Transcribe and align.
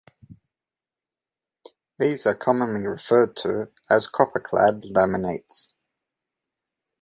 These 1.99 2.25
are 2.25 2.33
commonly 2.33 2.87
referred 2.87 3.35
to 3.35 3.69
as 3.87 4.09
copperclad 4.09 4.91
laminates. 4.93 5.67